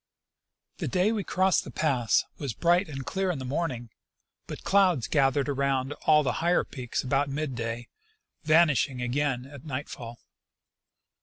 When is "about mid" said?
7.03-7.53